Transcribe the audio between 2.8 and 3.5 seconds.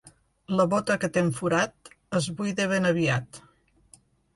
aviat.